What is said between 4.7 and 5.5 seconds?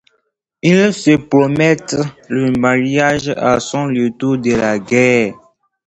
guerre.